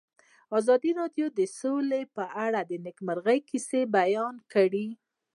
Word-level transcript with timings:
ازادي 0.59 0.91
راډیو 0.99 1.27
د 1.39 1.39
سوله 1.59 1.99
په 2.15 2.23
اړه 2.45 2.59
د 2.69 2.71
نېکمرغۍ 2.85 3.39
کیسې 3.49 3.81
بیان 3.97 4.35
کړې. 4.53 4.87